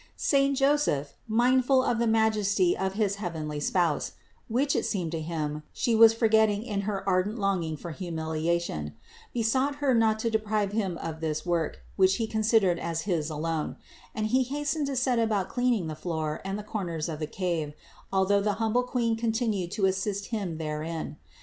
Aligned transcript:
Saint 0.17 0.57
Joseph, 0.57 1.13
mindful 1.27 1.83
of 1.83 1.99
the 1.99 2.07
majesty 2.07 2.75
of 2.75 2.93
his 2.93 3.17
heavenly 3.17 3.59
Spouse 3.59 4.13
(which, 4.47 4.75
it 4.75 4.83
seemed 4.83 5.11
to 5.11 5.21
him, 5.21 5.61
She 5.73 5.93
was 5.93 6.11
for 6.11 6.27
getting 6.27 6.63
in 6.63 6.81
her 6.89 7.07
ardent 7.07 7.37
longing 7.37 7.77
for 7.77 7.91
humiliation), 7.91 8.95
besought 9.31 9.75
Her 9.75 9.93
not 9.93 10.17
to 10.21 10.31
deprive 10.31 10.71
Him 10.71 10.97
of 10.97 11.21
this 11.21 11.45
work, 11.45 11.81
which 11.97 12.15
he 12.15 12.25
con 12.25 12.41
sidered 12.41 12.79
as 12.79 13.01
his 13.01 13.29
alone; 13.29 13.75
and 14.15 14.25
he 14.25 14.41
hastened 14.41 14.87
to 14.87 14.95
set 14.95 15.19
about 15.19 15.49
cleaning 15.49 15.85
the 15.85 15.93
floor 15.93 16.41
and 16.43 16.57
the 16.57 16.63
corners 16.63 17.07
of 17.07 17.19
the 17.19 17.27
cave, 17.27 17.73
although 18.11 18.41
the 18.41 18.53
hum 18.53 18.73
ble 18.73 18.81
Queen 18.81 19.15
continued 19.15 19.69
to 19.73 19.85
assist 19.85 20.29
him 20.29 20.57
therein. 20.57 21.17